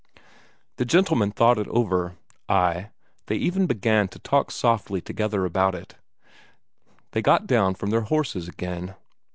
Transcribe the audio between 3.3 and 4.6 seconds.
even began to talk